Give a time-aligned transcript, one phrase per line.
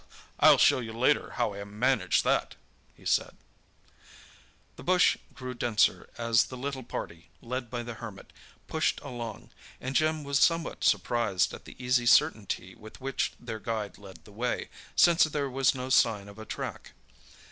[0.39, 2.55] "I'll show you later how I manage that,"
[2.95, 3.37] he said.
[4.75, 8.33] The bush grew denser as the little party, led by the Hermit,
[8.67, 13.99] pushed along, and Jim was somewhat surprised at the easy certainty with which their guide
[13.99, 16.93] led the way, since there was no sign of a track.